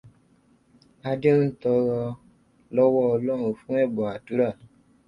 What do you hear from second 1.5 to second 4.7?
tọrọ lọ́wọ́ ọlọ́run fún ẹ̀bùn àdúrà